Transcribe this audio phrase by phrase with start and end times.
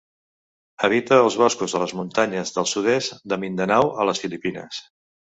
[0.85, 4.81] Habita els boscos de les muntanyes del sud-est de Mindanao, a les Filipines.